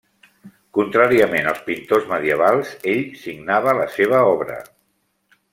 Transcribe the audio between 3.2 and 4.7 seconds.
signava la seva obra.